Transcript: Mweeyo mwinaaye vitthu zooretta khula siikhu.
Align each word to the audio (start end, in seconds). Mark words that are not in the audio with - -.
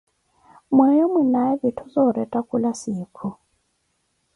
Mweeyo 0.75 1.05
mwinaaye 1.13 1.55
vitthu 1.61 1.85
zooretta 1.93 2.39
khula 2.47 2.71
siikhu. 2.79 3.27